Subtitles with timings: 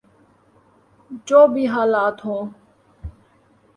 [1.25, 2.49] جو بھی حالات ہوں۔